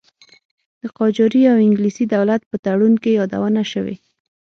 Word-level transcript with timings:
د 0.81 0.83
قاجاري 0.97 1.41
او 1.51 1.57
انګلیسي 1.67 2.05
دولت 2.15 2.41
په 2.49 2.55
تړون 2.65 2.93
کې 3.03 3.11
یادونه 3.19 3.61
شوې. 3.71 3.95